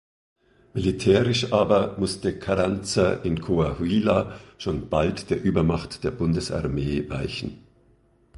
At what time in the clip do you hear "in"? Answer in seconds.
3.23-3.39